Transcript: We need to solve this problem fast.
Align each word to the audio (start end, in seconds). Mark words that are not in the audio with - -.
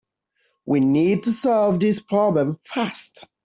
We 0.65 0.79
need 0.79 1.25
to 1.25 1.31
solve 1.31 1.79
this 1.79 1.99
problem 1.99 2.59
fast. 2.65 3.27